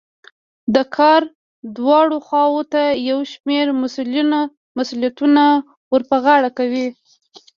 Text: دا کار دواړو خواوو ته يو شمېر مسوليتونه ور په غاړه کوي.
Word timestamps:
دا 0.75 0.83
کار 0.97 1.21
دواړو 1.77 2.17
خواوو 2.27 2.61
ته 2.73 2.81
يو 3.09 3.19
شمېر 3.31 3.65
مسوليتونه 4.79 5.43
ور 5.91 6.01
په 6.09 6.17
غاړه 6.25 6.49
کوي. 6.57 6.87